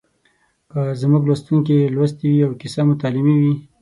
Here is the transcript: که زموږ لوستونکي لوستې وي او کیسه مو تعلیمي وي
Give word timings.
که 0.71 0.81
زموږ 1.01 1.21
لوستونکي 1.27 1.77
لوستې 1.95 2.25
وي 2.31 2.41
او 2.47 2.51
کیسه 2.61 2.81
مو 2.85 2.93
تعلیمي 3.01 3.35
وي 3.41 3.53